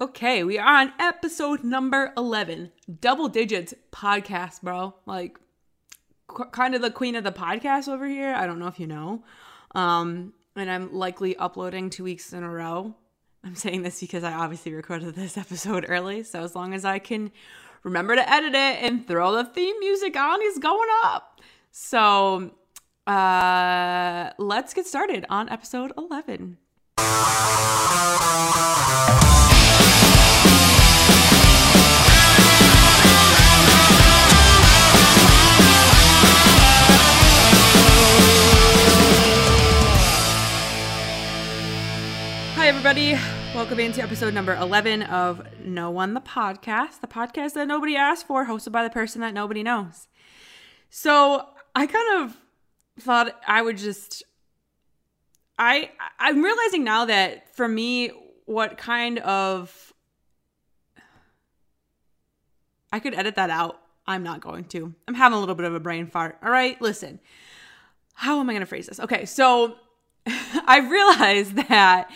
[0.00, 2.70] Okay, we are on episode number 11.
[3.00, 4.94] Double digits podcast, bro.
[5.06, 5.40] Like,
[6.28, 8.32] qu- kind of the queen of the podcast over here.
[8.32, 9.24] I don't know if you know.
[9.74, 12.94] Um, and I'm likely uploading two weeks in a row.
[13.42, 16.22] I'm saying this because I obviously recorded this episode early.
[16.22, 17.32] So as long as I can
[17.82, 21.40] remember to edit it and throw the theme music on, he's going up.
[21.72, 22.52] So
[23.04, 26.56] uh, let's get started on episode 11.
[42.88, 43.22] Everybody.
[43.54, 48.26] Welcome into episode number 11 of No One the Podcast, the podcast that nobody asked
[48.26, 50.08] for, hosted by the person that nobody knows.
[50.88, 52.38] So I kind of
[52.98, 54.22] thought I would just.
[55.58, 58.08] I I'm realizing now that for me,
[58.46, 59.92] what kind of
[62.90, 63.78] I could edit that out.
[64.06, 64.94] I'm not going to.
[65.06, 66.38] I'm having a little bit of a brain fart.
[66.42, 67.20] All right, listen.
[68.14, 68.98] How am I going to phrase this?
[68.98, 69.76] Okay, so
[70.26, 72.10] I realized that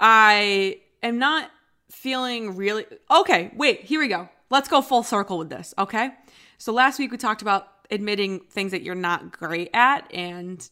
[0.00, 1.50] I am not
[1.90, 2.86] feeling really.
[3.10, 4.28] Okay, wait, here we go.
[4.50, 6.10] Let's go full circle with this, okay?
[6.58, 10.68] So last week we talked about admitting things that you're not great at and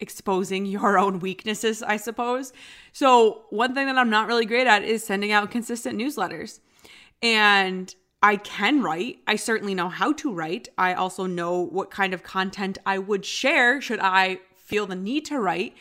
[0.00, 2.52] exposing your own weaknesses, I suppose.
[2.92, 6.60] So, one thing that I'm not really great at is sending out consistent newsletters.
[7.22, 9.18] And I can write.
[9.26, 10.68] I certainly know how to write.
[10.76, 15.24] I also know what kind of content I would share should I feel the need
[15.26, 15.74] to write,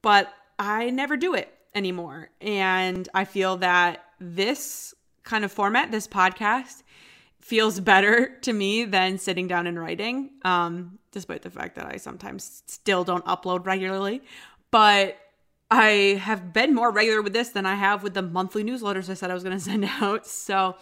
[0.00, 2.30] but I never do it anymore.
[2.40, 6.82] And I feel that this kind of format, this podcast,
[7.40, 11.96] feels better to me than sitting down and writing, um, despite the fact that I
[11.96, 14.22] sometimes still don't upload regularly.
[14.70, 15.18] But
[15.72, 19.14] I have been more regular with this than I have with the monthly newsletters I
[19.14, 20.26] said I was going to send out.
[20.26, 20.76] So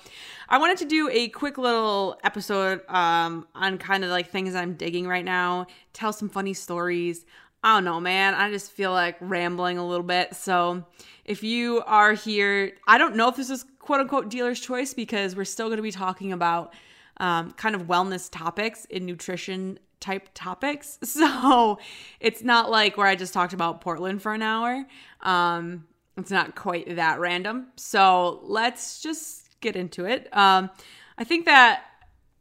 [0.49, 4.75] I wanted to do a quick little episode um, on kind of like things I'm
[4.75, 7.25] digging right now, tell some funny stories.
[7.63, 8.35] I don't know, man.
[8.35, 10.35] I just feel like rambling a little bit.
[10.35, 10.85] So
[11.25, 15.37] if you are here, I don't know if this is quote unquote dealer's choice because
[15.37, 16.73] we're still going to be talking about
[17.19, 20.99] um, kind of wellness topics in nutrition type topics.
[21.05, 21.79] So
[22.19, 24.87] it's not like where I just talked about Portland for an hour.
[25.21, 27.69] Um, it's not quite that random.
[27.77, 30.35] So let's just get into it.
[30.35, 30.71] Um,
[31.19, 31.85] I think that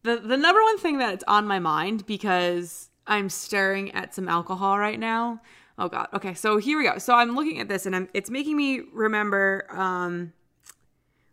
[0.04, 4.78] the the number one thing that's on my mind because I'm staring at some alcohol
[4.78, 5.42] right now.
[5.78, 6.08] Oh god.
[6.14, 7.00] Okay, so here we go.
[7.00, 10.32] So I'm looking at this and I'm it's making me remember um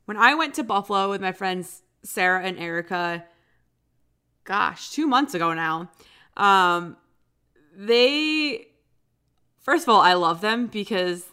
[0.06, 3.24] when I went to Buffalo with my friends Sarah and Erica
[4.44, 5.90] gosh, 2 months ago now.
[6.36, 6.96] Um
[7.76, 8.68] they
[9.58, 11.26] first of all, I love them because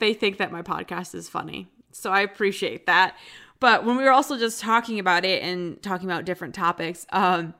[0.00, 1.68] they think that my podcast is funny.
[1.92, 3.16] So I appreciate that.
[3.60, 7.54] But when we were also just talking about it and talking about different topics, um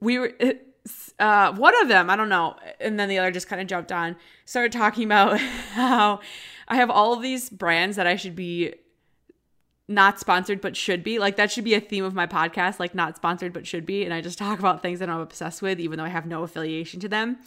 [0.00, 0.34] we were
[1.18, 3.92] uh, one of them, I don't know, and then the other just kind of jumped
[3.92, 5.40] on, started talking about
[5.72, 6.20] how
[6.68, 8.74] I have all of these brands that I should be
[9.88, 11.18] not sponsored but should be.
[11.18, 14.04] Like that should be a theme of my podcast, like not sponsored but should be.
[14.04, 16.42] And I just talk about things that I'm obsessed with, even though I have no
[16.42, 17.38] affiliation to them.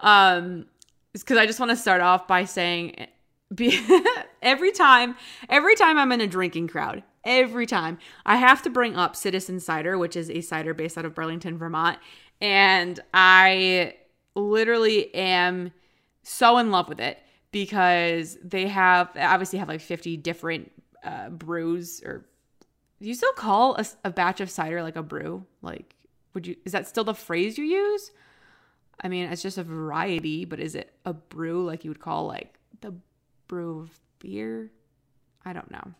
[0.00, 0.66] Um,
[1.12, 3.06] because I just want to start off by saying
[3.54, 3.80] be,
[4.42, 5.16] every time,
[5.48, 9.58] every time I'm in a drinking crowd, every time I have to bring up Citizen
[9.60, 11.98] Cider, which is a cider based out of Burlington, Vermont.
[12.40, 13.94] And I
[14.34, 15.72] literally am
[16.22, 17.18] so in love with it
[17.52, 20.70] because they have they obviously have like 50 different
[21.04, 22.26] uh, brews or
[23.00, 25.46] do you still call a, a batch of cider like a brew?
[25.62, 25.94] Like,
[26.34, 28.10] would you, is that still the phrase you use?
[29.02, 32.26] I mean, it's just a variety, but is it a brew like you would call
[32.26, 32.94] like the
[33.48, 34.70] brew of beer?
[35.44, 35.94] I don't know.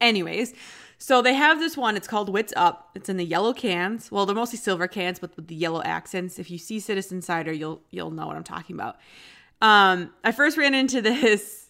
[0.00, 0.54] Anyways,
[0.98, 1.96] so they have this one.
[1.96, 2.90] It's called Wits Up.
[2.94, 4.10] It's in the yellow cans.
[4.10, 6.38] Well, they're mostly silver cans, but with the yellow accents.
[6.38, 8.96] If you see Citizen Cider, you'll you'll know what I'm talking about.
[9.62, 11.66] Um, I first ran into this.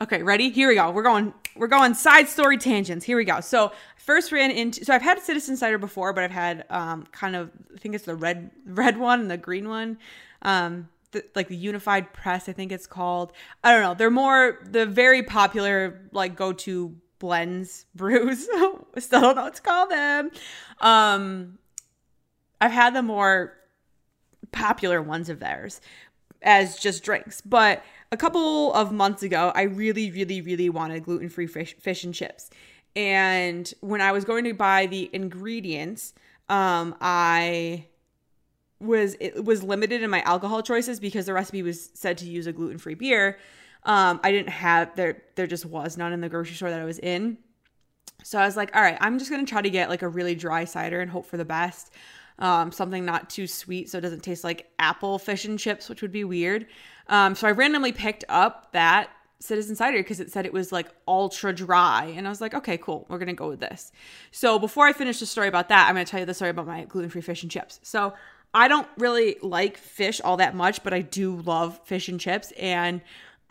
[0.00, 0.50] Okay, ready?
[0.50, 0.90] Here we go.
[0.90, 1.32] We're going.
[1.54, 3.04] We're going side story tangents.
[3.04, 3.40] Here we go.
[3.40, 4.84] So first ran into.
[4.84, 7.50] So I've had Citizen Cider before, but I've had um kind of.
[7.74, 9.98] I think it's the red red one and the green one.
[10.42, 13.32] Um, the, like the Unified Press, I think it's called.
[13.62, 13.94] I don't know.
[13.94, 18.48] They're more the very popular like go to blends brews.
[18.98, 20.32] Still don't know what to call them.
[20.80, 21.58] Um,
[22.60, 23.54] I've had the more
[24.50, 25.80] popular ones of theirs
[26.42, 31.28] as just drinks, but a couple of months ago, I really, really, really wanted gluten
[31.28, 32.50] free fish, fish and chips.
[32.96, 36.14] And when I was going to buy the ingredients,
[36.48, 37.86] um, I
[38.80, 42.48] was it was limited in my alcohol choices because the recipe was said to use
[42.48, 43.38] a gluten free beer.
[43.84, 45.22] Um, I didn't have there.
[45.34, 47.38] There just was none in the grocery store that I was in.
[48.24, 50.34] So I was like, all right, I'm just gonna try to get like a really
[50.34, 51.92] dry cider and hope for the best.
[52.38, 56.02] Um, something not too sweet so it doesn't taste like apple fish and chips, which
[56.02, 56.66] would be weird.
[57.08, 59.10] Um, so I randomly picked up that
[59.42, 62.14] Citizen Cider because it said it was like ultra dry.
[62.16, 63.06] And I was like, okay, cool.
[63.08, 63.90] We're to go with this.
[64.30, 66.66] So before I finish the story about that, I'm to tell you the story about
[66.66, 67.80] my gluten free fish and chips.
[67.82, 68.14] So
[68.54, 72.52] I don't really like fish all that much, but I do love fish and chips.
[72.52, 73.00] And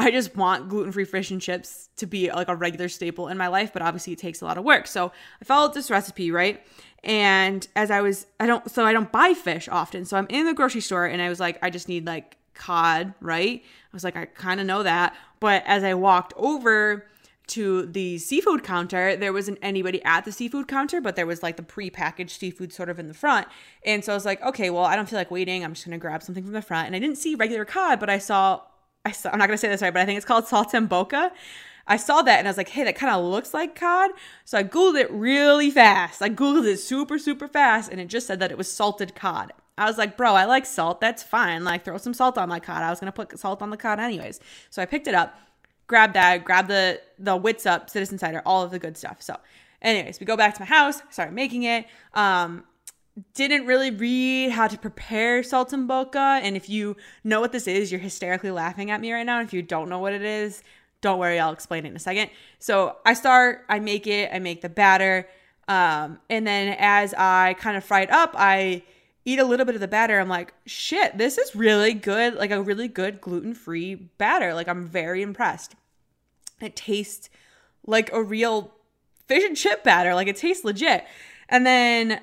[0.01, 3.37] I just want gluten free fish and chips to be like a regular staple in
[3.37, 4.87] my life, but obviously it takes a lot of work.
[4.87, 5.11] So
[5.41, 6.65] I followed this recipe, right?
[7.03, 10.05] And as I was, I don't, so I don't buy fish often.
[10.05, 13.13] So I'm in the grocery store and I was like, I just need like cod,
[13.21, 13.61] right?
[13.63, 15.15] I was like, I kind of know that.
[15.39, 17.05] But as I walked over
[17.47, 21.57] to the seafood counter, there wasn't anybody at the seafood counter, but there was like
[21.57, 23.47] the pre-packaged seafood sort of in the front.
[23.85, 25.63] And so I was like, okay, well, I don't feel like waiting.
[25.63, 26.87] I'm just gonna grab something from the front.
[26.87, 28.61] And I didn't see regular cod, but I saw
[29.05, 31.31] I saw I'm not gonna say this right, but I think it's called saltimbocca.
[31.87, 34.11] I saw that and I was like, hey, that kind of looks like cod.
[34.45, 36.21] So I Googled it really fast.
[36.21, 39.51] I Googled it super, super fast, and it just said that it was salted cod.
[39.77, 41.01] I was like, bro, I like salt.
[41.01, 41.63] That's fine.
[41.63, 42.83] Like, throw some salt on my cod.
[42.83, 44.39] I was gonna put salt on the cod anyways.
[44.69, 45.37] So I picked it up,
[45.87, 49.21] grabbed that, grabbed the the wits up, citizen cider, all of the good stuff.
[49.21, 49.35] So,
[49.81, 51.87] anyways, we go back to my house, started making it.
[52.13, 52.63] Um,
[53.33, 57.99] didn't really read how to prepare saltimbocca, and if you know what this is, you're
[57.99, 59.41] hysterically laughing at me right now.
[59.41, 60.63] If you don't know what it is,
[61.01, 62.29] don't worry, I'll explain it in a second.
[62.59, 65.27] So I start, I make it, I make the batter,
[65.67, 68.83] um, and then as I kind of fry it up, I
[69.23, 72.51] eat a little bit of the batter, I'm like, shit, this is really good, like
[72.51, 74.53] a really good gluten free batter.
[74.53, 75.75] Like, I'm very impressed.
[76.59, 77.29] It tastes
[77.85, 78.73] like a real
[79.27, 81.05] fish and chip batter, like, it tastes legit.
[81.49, 82.21] And then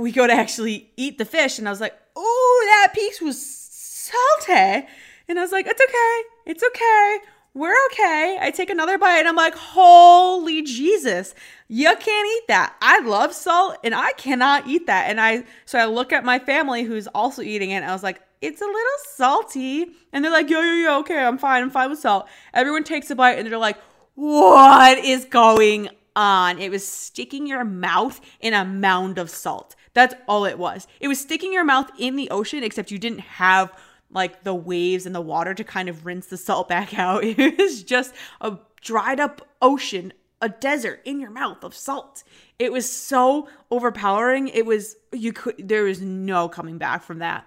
[0.00, 3.40] we go to actually eat the fish, and I was like, oh, that piece was
[3.40, 4.86] salty.
[5.28, 7.18] And I was like, it's okay, it's okay
[7.52, 8.38] we're okay.
[8.40, 11.34] I take another bite and I'm like, holy Jesus,
[11.66, 12.76] you can't eat that.
[12.80, 15.10] I love salt and I cannot eat that.
[15.10, 18.04] And I, so I look at my family who's also eating it and I was
[18.04, 19.86] like, it's a little salty.
[20.12, 21.62] And they're like, yo, yo, yo, okay, I'm fine.
[21.62, 22.28] I'm fine with salt.
[22.54, 23.78] Everyone takes a bite and they're like,
[24.14, 26.58] what is going on?
[26.60, 29.74] It was sticking your mouth in a mound of salt.
[29.94, 30.86] That's all it was.
[31.00, 33.72] It was sticking your mouth in the ocean, except you didn't have
[34.12, 37.24] like the waves and the water to kind of rinse the salt back out.
[37.24, 42.22] It was just a dried up ocean, a desert in your mouth of salt.
[42.58, 44.48] It was so overpowering.
[44.48, 47.46] It was you could there was no coming back from that.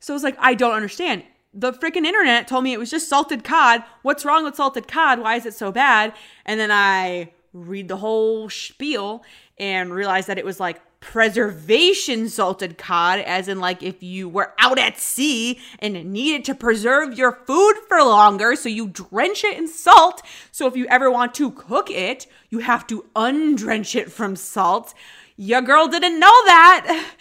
[0.00, 1.24] So I was like I don't understand.
[1.56, 3.84] The freaking internet told me it was just salted cod.
[4.02, 5.20] What's wrong with salted cod?
[5.20, 6.12] Why is it so bad?
[6.44, 9.24] And then I read the whole spiel
[9.56, 14.52] and realized that it was like preservation salted cod, as in, like, if you were
[14.58, 19.56] out at sea and needed to preserve your food for longer, so you drench it
[19.56, 20.22] in salt.
[20.50, 24.94] So if you ever want to cook it, you have to undrench it from salt.
[25.36, 27.12] Your girl didn't know that.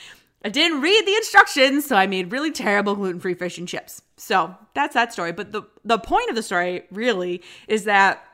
[0.46, 4.02] I didn't read the instructions, so I made really terrible gluten-free fish and chips.
[4.18, 5.34] So that's that story.
[5.34, 8.26] But the the point of the story really is that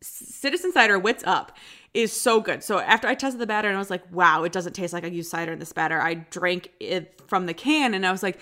[0.00, 1.52] Citizen Cider Wits Up
[1.96, 2.62] is so good.
[2.62, 5.04] So after I tested the batter and I was like, wow, it doesn't taste like
[5.04, 6.00] I used cider in this batter.
[6.00, 8.38] I drank it from the can and I was like,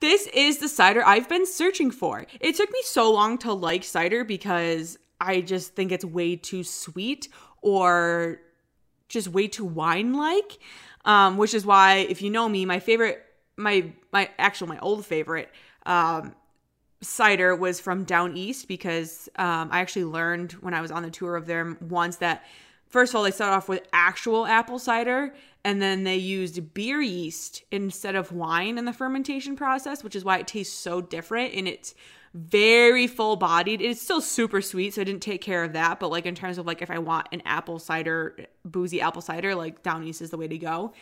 [0.00, 2.26] this is the cider I've been searching for.
[2.40, 6.62] It took me so long to like cider because I just think it's way too
[6.62, 7.28] sweet
[7.62, 8.40] or
[9.08, 10.58] just way too wine like.
[11.06, 13.24] Um, which is why, if you know me, my favorite,
[13.56, 15.50] my my actual my old favorite
[15.86, 16.34] um,
[17.00, 21.36] cider was from Downeast because um, I actually learned when I was on the tour
[21.36, 22.44] of them once that
[22.90, 27.00] first of all, they start off with actual apple cider and then they used beer
[27.00, 31.54] yeast instead of wine in the fermentation process, which is why it tastes so different
[31.54, 31.94] and it's
[32.32, 33.80] very full bodied.
[33.80, 35.98] It's still super sweet, so I didn't take care of that.
[35.98, 39.54] But like in terms of like if I want an apple cider, boozy apple cider,
[39.54, 40.92] like Downeast is the way to go.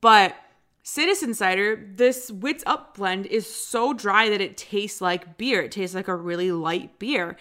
[0.00, 0.36] But
[0.82, 5.62] Citizen Cider, this Wits Up blend is so dry that it tastes like beer.
[5.62, 7.36] It tastes like a really light beer.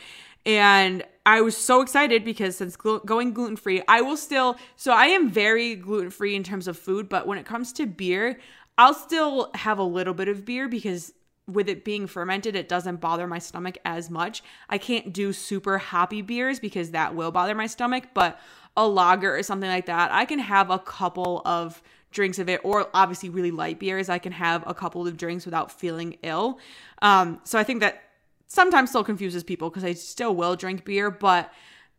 [0.46, 4.94] And I was so excited because since gl- going gluten free, I will still, so
[4.94, 8.40] I am very gluten free in terms of food, but when it comes to beer,
[8.78, 11.14] I'll still have a little bit of beer because
[11.48, 14.44] with it being fermented, it doesn't bother my stomach as much.
[14.70, 18.40] I can't do super hoppy beers because that will bother my stomach, but
[18.78, 22.62] a lager or something like that, I can have a couple of drinks of it,
[22.64, 24.10] or obviously really light beers.
[24.10, 26.60] I can have a couple of drinks without feeling ill.
[27.02, 28.02] Um, so I think that
[28.48, 31.52] sometimes still confuses people because I still will drink beer, but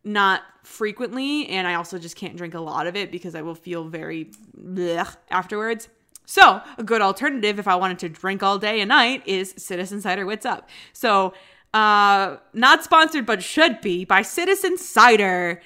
[0.05, 1.49] not frequently.
[1.49, 4.31] And I also just can't drink a lot of it because I will feel very
[4.57, 5.88] blech afterwards.
[6.29, 10.00] So, a good alternative if I wanted to drink all day and night is Citizen
[10.00, 10.69] Cider Wits Up.
[10.93, 11.35] So,
[11.73, 15.62] uh, not sponsored but should be by Citizen Cider.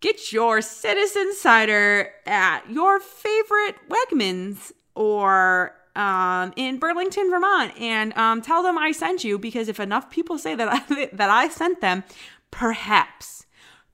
[0.00, 8.42] Get your Citizen Cider at your favorite Wegmans or um, in Burlington, Vermont, and um,
[8.42, 11.80] tell them I sent you because if enough people say that I, that I sent
[11.80, 12.04] them,
[12.50, 13.46] perhaps,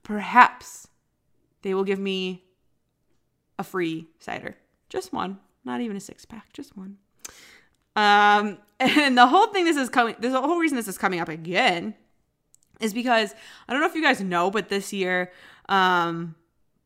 [0.03, 0.87] perhaps
[1.61, 2.43] they will give me
[3.57, 4.55] a free cider,
[4.87, 6.97] just one, not even a six pack, just one.
[7.95, 11.19] Um, and the whole thing this is coming, there's a whole reason this is coming
[11.19, 11.95] up again
[12.79, 13.35] is because
[13.67, 15.31] I don't know if you guys know, but this year,
[15.67, 16.35] um,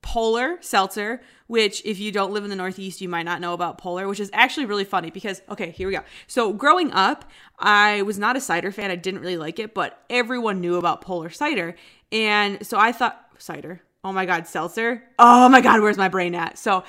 [0.04, 3.80] Polar Seltzer, which if you don't live in the Northeast, you might not know about
[3.80, 6.04] Polar, which is actually really funny because, okay, here we go.
[6.28, 7.26] So growing up,
[7.58, 8.92] I was not a cider fan.
[8.92, 11.76] I didn't really like it, but everyone knew about Polar cider.
[12.12, 15.02] And so I thought, cider, oh my God, seltzer.
[15.18, 16.60] Oh my God, where's my brain at?
[16.60, 16.84] So,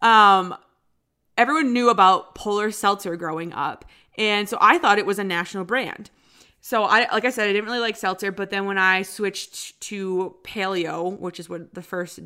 [0.00, 0.56] um,
[1.36, 3.84] everyone knew about Polar Seltzer growing up.
[4.16, 6.10] And so I thought it was a national brand.
[6.60, 9.80] So I like I said I didn't really like seltzer, but then when I switched
[9.80, 12.20] to paleo, which is what the first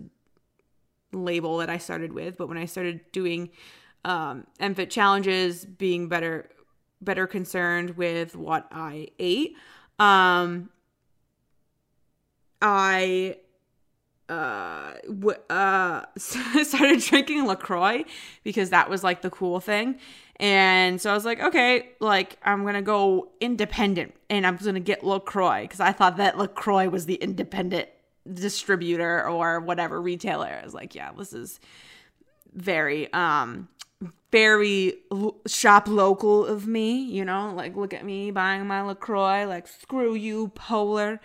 [1.14, 3.50] label that I started with, but when I started doing
[4.04, 6.50] um MFit challenges, being better
[7.00, 9.56] better concerned with what I ate,
[9.98, 10.70] um
[12.60, 13.36] I
[14.28, 18.04] uh, w- uh started drinking LaCroix
[18.42, 19.98] because that was like the cool thing.
[20.36, 25.04] And so I was like, okay, like I'm gonna go independent and I'm gonna get
[25.04, 27.88] LaCroix because I thought that LaCroix was the independent
[28.32, 30.60] distributor or whatever retailer.
[30.64, 31.60] is like, yeah, this is
[32.54, 33.68] very um
[34.30, 34.94] very
[35.46, 40.14] shop local of me, you know, like look at me buying my LaCroix, like screw
[40.14, 41.20] you, Polar.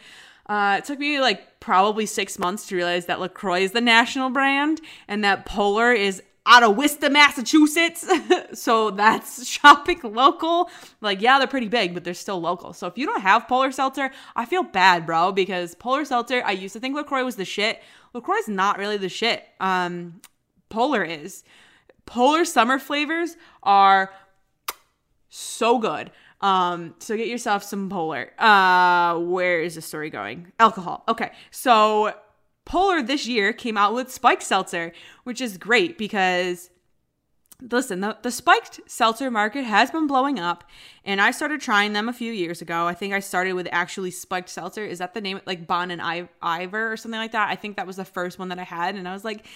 [0.45, 4.29] Uh, it took me like probably six months to realize that LaCroix is the national
[4.29, 8.05] brand and that Polar is out of Worcester, Massachusetts.
[8.59, 10.69] so that's shopping local.
[10.99, 12.73] Like, yeah, they're pretty big, but they're still local.
[12.73, 16.51] So if you don't have Polar Seltzer, I feel bad, bro, because Polar Seltzer, I
[16.51, 17.81] used to think LaCroix was the shit.
[18.13, 19.45] LaCroix is not really the shit.
[19.59, 20.21] Um,
[20.69, 21.43] Polar is.
[22.07, 24.11] Polar summer flavors are
[25.29, 26.09] so good.
[26.41, 28.31] Um, so get yourself some polar.
[28.39, 30.51] Uh, where is the story going?
[30.59, 31.03] Alcohol.
[31.07, 31.31] Okay.
[31.51, 32.13] So
[32.69, 36.69] Polar this year came out with spiked seltzer, which is great because
[37.59, 40.63] listen, the, the spiked seltzer market has been blowing up,
[41.03, 42.85] and I started trying them a few years ago.
[42.85, 44.85] I think I started with actually spiked seltzer.
[44.85, 45.41] Is that the name?
[45.47, 47.49] Like Bon and I- Ivor or something like that?
[47.49, 49.47] I think that was the first one that I had, and I was like,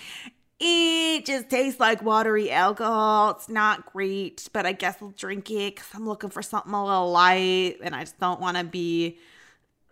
[0.59, 3.29] it just tastes like watery alcohol.
[3.31, 6.83] It's not great, but I guess I'll drink it because I'm looking for something a
[6.83, 9.19] little light and I just don't want to be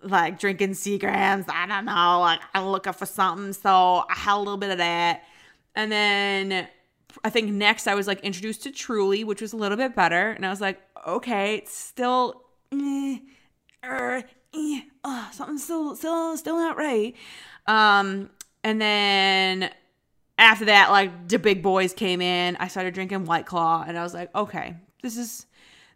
[0.04, 1.46] like drinking Seagrams.
[1.50, 2.20] I don't know.
[2.22, 3.54] Like I'm looking for something.
[3.54, 5.24] So I had a little bit of that.
[5.76, 6.68] And then
[7.24, 10.32] I think next I was like introduced to Truly, which was a little bit better.
[10.32, 13.18] And I was like, okay, it's still, eh,
[13.84, 17.16] er, eh, oh, something's still, still, still not right.
[17.68, 18.30] Um,
[18.64, 19.72] and then
[20.38, 22.56] after that, like the big boys came in.
[22.58, 25.46] I started drinking White Claw, and I was like, okay, this is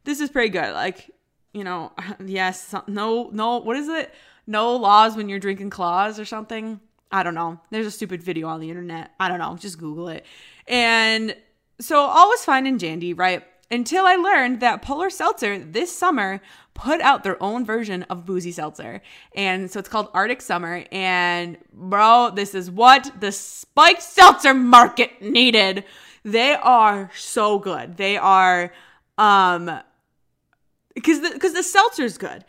[0.03, 0.73] this is pretty good.
[0.73, 1.09] Like,
[1.55, 1.93] you know,
[2.25, 4.13] yes, no, no, what is it?
[4.45, 6.79] No laws when you're drinking claws or something.
[7.11, 7.59] I don't know.
[7.71, 9.11] There's a stupid video on the internet.
[9.19, 9.55] I don't know.
[9.55, 10.25] Just Google it.
[10.67, 11.35] And
[11.79, 13.43] so all was fine and dandy, right?
[13.71, 16.41] Until I learned that Polar Seltzer this summer
[16.73, 19.01] put out their own version of boozy seltzer.
[19.33, 20.83] And so it's called Arctic Summer.
[20.91, 25.85] And bro, this is what the spiked seltzer market needed.
[26.23, 27.97] They are so good.
[27.97, 28.73] They are
[29.17, 29.79] um
[30.95, 32.43] because the because the seltzer's good.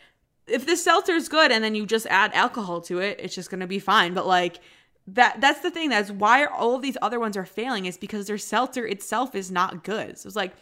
[0.47, 3.67] If the seltzer's good and then you just add alcohol to it, it's just gonna
[3.67, 4.15] be fine.
[4.15, 4.61] But like
[5.09, 5.91] that that's the thing.
[5.91, 9.51] That's why all of these other ones are failing is because their seltzer itself is
[9.51, 10.19] not good.
[10.19, 10.55] So it's like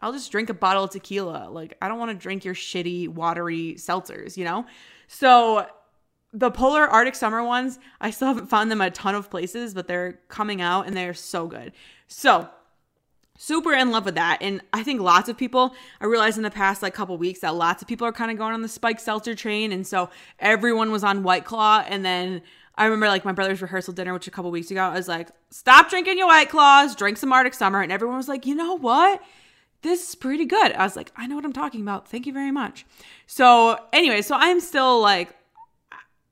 [0.00, 1.48] I'll just drink a bottle of tequila.
[1.50, 4.66] Like, I don't want to drink your shitty, watery seltzers, you know?
[5.08, 5.66] So,
[6.32, 9.86] the Polar Arctic Summer ones, I still haven't found them a ton of places, but
[9.86, 11.72] they're coming out and they're so good.
[12.08, 12.48] So,
[13.36, 14.38] super in love with that.
[14.40, 17.54] And I think lots of people, I realized in the past like couple weeks that
[17.54, 19.72] lots of people are kind of going on the spike seltzer train.
[19.72, 21.84] And so, everyone was on White Claw.
[21.86, 22.42] And then
[22.76, 25.30] I remember like my brother's rehearsal dinner, which a couple weeks ago, I was like,
[25.50, 27.82] stop drinking your White Claws, drink some Arctic Summer.
[27.82, 29.22] And everyone was like, you know what?
[29.86, 30.72] this is pretty good.
[30.72, 32.08] I was like, I know what I'm talking about.
[32.08, 32.84] Thank you very much.
[33.26, 35.34] So, anyway, so I'm still like,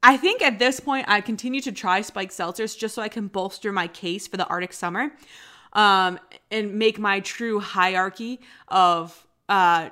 [0.03, 3.29] I think at this point, I continue to try spiked seltzers just so I can
[3.29, 5.13] bolster my case for the Arctic summer
[5.75, 6.19] um,
[6.51, 9.91] and make my true hierarchy of uh,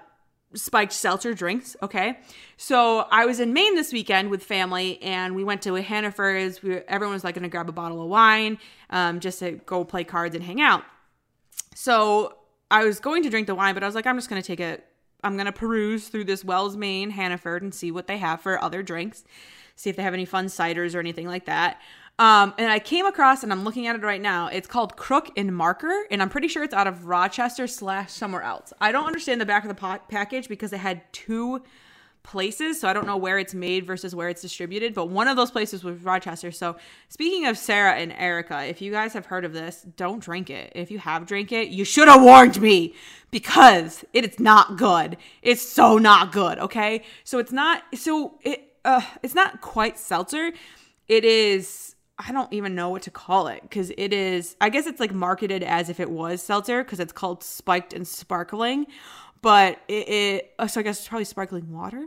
[0.55, 1.77] spiked seltzer drinks.
[1.83, 2.19] Okay.
[2.57, 6.63] So I was in Maine this weekend with family and we went to a Hannaford's.
[6.63, 8.59] We, everyone was like going to grab a bottle of wine
[8.91, 10.85] um, just to go play cards and hang out.
[11.75, 12.37] So
[12.71, 14.47] I was going to drink the wine, but I was like, I'm just going to
[14.47, 14.79] take a,
[15.25, 18.83] I'm gonna peruse through this Wells, Maine, Hannaford, and see what they have for other
[18.83, 19.25] drinks.
[19.77, 21.81] See if they have any fun ciders or anything like that.
[22.19, 24.47] Um, and I came across, and I'm looking at it right now.
[24.47, 28.43] It's called Crook and Marker, and I'm pretty sure it's out of Rochester slash somewhere
[28.43, 28.73] else.
[28.81, 31.63] I don't understand the back of the pot- package because it had two
[32.23, 34.95] places, so I don't know where it's made versus where it's distributed.
[34.95, 36.53] But one of those places was Rochester.
[36.53, 36.77] So
[37.09, 40.73] speaking of Sarah and Erica, if you guys have heard of this, don't drink it.
[40.75, 42.95] If you have drank it, you should have warned me
[43.31, 45.17] because it is not good.
[45.43, 46.59] It's so not good.
[46.59, 47.83] Okay, so it's not.
[47.95, 48.69] So it.
[48.85, 50.51] Uh, it's not quite seltzer.
[51.07, 54.87] It is I don't even know what to call it because it is, I guess
[54.87, 58.87] it's like marketed as if it was seltzer because it's called spiked and sparkling.
[59.41, 62.07] But it, it uh, so I guess it's probably sparkling water.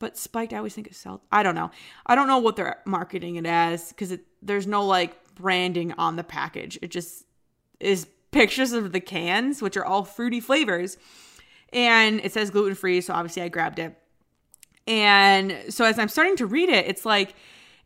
[0.00, 1.24] But spiked, I always think it's seltzer.
[1.32, 1.70] I don't know.
[2.04, 6.24] I don't know what they're marketing it as because there's no like branding on the
[6.24, 6.78] package.
[6.82, 7.24] It just
[7.80, 10.98] is pictures of the cans, which are all fruity flavors.
[11.72, 13.00] And it says gluten free.
[13.00, 13.96] So obviously I grabbed it.
[14.86, 17.34] And so as I'm starting to read it, it's like,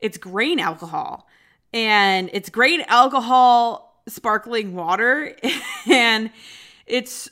[0.01, 1.27] it's grain alcohol
[1.73, 5.37] and it's great alcohol sparkling water
[5.91, 6.31] and
[6.87, 7.29] it's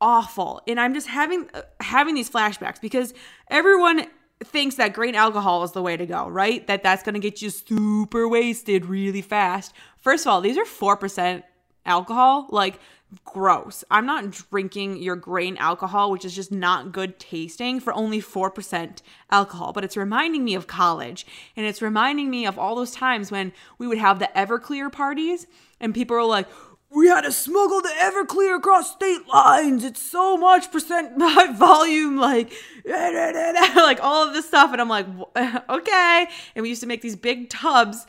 [0.00, 0.60] awful.
[0.66, 1.48] And i'm just having
[1.80, 3.14] having these flashbacks because
[3.48, 4.06] everyone
[4.44, 6.66] thinks that grain alcohol is the way to go right?
[6.66, 9.72] That that's going to get you super wasted really fast.
[9.98, 11.42] First of all these are 4%
[11.86, 12.46] alcohol.
[12.50, 12.78] Like
[13.24, 13.84] gross.
[13.90, 18.98] I'm not drinking your grain alcohol, which is just not good tasting, for only 4%
[19.30, 19.72] alcohol.
[19.72, 21.26] But it's reminding me of college.
[21.56, 25.46] And it's reminding me of all those times when we would have the Everclear parties
[25.80, 26.48] and people were like,
[26.90, 29.84] we had to smuggle the Everclear across state lines.
[29.84, 32.52] It's so much percent by volume, like,
[32.86, 34.72] like all of this stuff.
[34.72, 35.06] And I'm like,
[35.68, 36.26] okay.
[36.54, 38.06] And we used to make these big tubs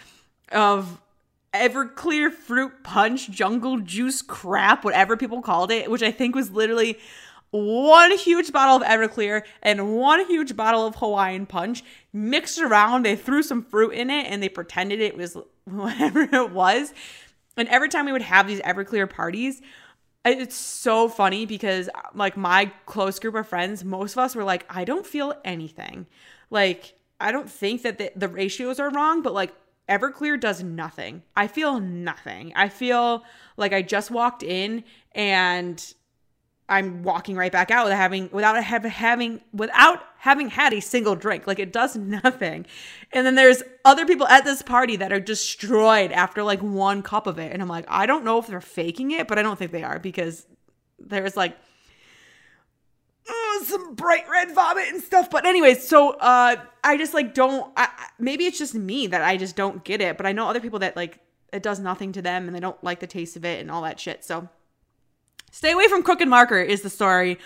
[0.51, 1.01] of
[1.57, 6.97] Everclear fruit punch, jungle juice crap, whatever people called it, which I think was literally
[7.51, 13.03] one huge bottle of Everclear and one huge bottle of Hawaiian punch mixed around.
[13.03, 16.93] They threw some fruit in it and they pretended it was whatever it was.
[17.55, 19.61] And every time we would have these Everclear parties,
[20.25, 24.65] it's so funny because like my close group of friends, most of us were like,
[24.69, 26.05] I don't feel anything.
[26.49, 29.53] Like, I don't think that the, the ratios are wrong, but like
[29.89, 31.23] Everclear does nothing.
[31.35, 32.51] I feel nothing.
[32.55, 33.23] I feel
[33.55, 35.93] like I just walked in and
[36.69, 41.47] I'm walking right back out without having without having without having had a single drink.
[41.47, 42.65] Like it does nothing.
[43.13, 47.25] And then there's other people at this party that are destroyed after like one cup
[47.25, 47.53] of it.
[47.53, 49.83] And I'm like, I don't know if they're faking it, but I don't think they
[49.83, 50.45] are because
[50.99, 51.55] there's like
[53.67, 55.29] some bright red vomit and stuff.
[55.29, 57.71] But anyways, so uh, I just like don't.
[57.77, 60.17] I, maybe it's just me that I just don't get it.
[60.17, 61.19] But I know other people that like
[61.53, 63.81] it does nothing to them and they don't like the taste of it and all
[63.83, 64.23] that shit.
[64.25, 64.49] So
[65.51, 67.37] stay away from Crook and Marker is the story.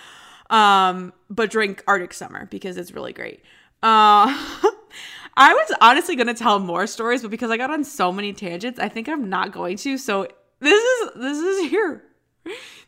[0.49, 3.41] Um, but drink Arctic Summer because it's really great.
[3.81, 4.27] Uh,
[5.37, 8.79] I was honestly gonna tell more stories, but because I got on so many tangents,
[8.79, 9.97] I think I'm not going to.
[9.97, 10.27] So
[10.59, 12.03] this is this is here.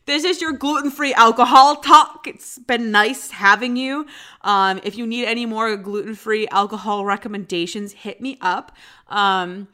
[0.06, 2.28] This is your gluten free alcohol talk.
[2.28, 4.06] It's been nice having you.
[4.42, 8.74] Um, if you need any more gluten free alcohol recommendations, hit me up.
[9.08, 9.70] Um,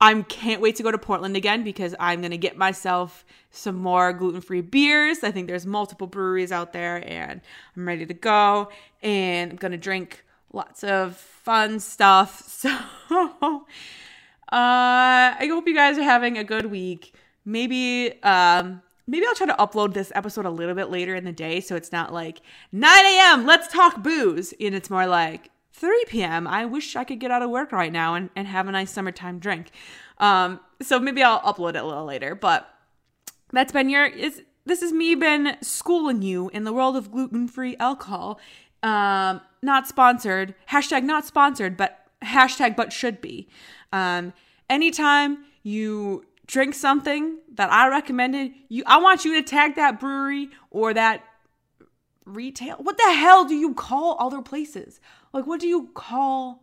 [0.00, 3.76] I can't wait to go to Portland again because I'm going to get myself some
[3.76, 5.22] more gluten free beers.
[5.22, 7.42] I think there's multiple breweries out there and
[7.76, 8.70] I'm ready to go.
[9.02, 12.62] And I'm going to drink lots of fun stuff.
[14.48, 17.14] So uh, I hope you guys are having a good week.
[17.44, 18.22] Maybe.
[18.22, 21.60] Um, maybe I'll try to upload this episode a little bit later in the day
[21.60, 22.40] so it's not like
[22.72, 23.46] 9 a.m.
[23.46, 24.52] Let's talk booze.
[24.60, 26.46] And it's more like 3 p.m.
[26.46, 28.90] I wish I could get out of work right now and, and have a nice
[28.90, 29.70] summertime drink.
[30.18, 32.34] Um, so maybe I'll upload it a little later.
[32.34, 32.68] But
[33.52, 37.76] that's been your is this is me been schooling you in the world of gluten-free
[37.78, 38.40] alcohol.
[38.82, 40.54] Um, not sponsored.
[40.70, 43.48] Hashtag not sponsored, but hashtag but should be.
[43.92, 44.32] Um,
[44.68, 50.50] anytime you drink something that I recommended, you I want you to tag that brewery
[50.70, 51.24] or that
[52.24, 52.76] retail.
[52.76, 55.00] What the hell do you call other places?
[55.32, 56.62] Like what do you call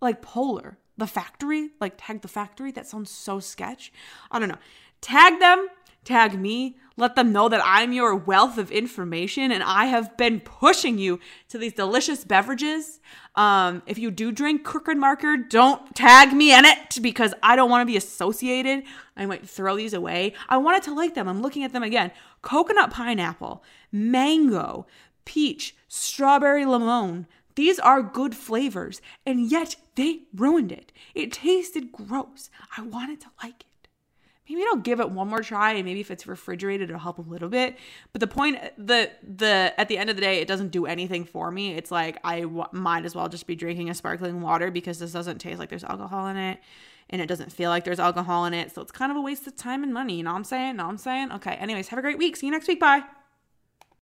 [0.00, 0.78] like Polar?
[0.96, 1.70] The factory?
[1.80, 2.72] Like tag the factory?
[2.72, 3.92] That sounds so sketch.
[4.30, 4.58] I don't know.
[5.00, 5.68] Tag them,
[6.04, 10.40] tag me, let them know that I'm your wealth of information and I have been
[10.40, 12.98] pushing you to these delicious beverages.
[13.36, 17.54] Um, if you do drink Crook and Marker, don't tag me in it because I
[17.54, 18.82] don't want to be associated.
[19.16, 20.34] I might throw these away.
[20.48, 21.28] I wanted to like them.
[21.28, 22.10] I'm looking at them again.
[22.42, 24.86] Coconut pineapple, mango,
[25.24, 27.28] peach, strawberry lemon.
[27.54, 30.92] These are good flavors, and yet they ruined it.
[31.14, 32.50] It tasted gross.
[32.76, 33.67] I wanted to like it
[34.48, 37.22] maybe I'll give it one more try and maybe if it's refrigerated it'll help a
[37.22, 37.76] little bit.
[38.12, 41.24] But the point the the at the end of the day it doesn't do anything
[41.24, 41.74] for me.
[41.74, 45.12] It's like I w- might as well just be drinking a sparkling water because this
[45.12, 46.58] doesn't taste like there's alcohol in it
[47.10, 48.74] and it doesn't feel like there's alcohol in it.
[48.74, 50.16] So it's kind of a waste of time and money.
[50.16, 50.68] You know what I'm saying?
[50.72, 51.32] You know what I'm saying?
[51.32, 51.52] Okay.
[51.52, 52.36] Anyways have a great week.
[52.36, 52.80] See you next week.
[52.80, 53.17] Bye